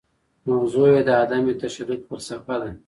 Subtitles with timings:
[0.49, 2.71] موضوع یې د عدم تشدد فلسفه ده.